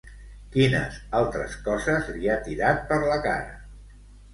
[0.55, 3.59] Quines altres coses li ha tirat per la cara?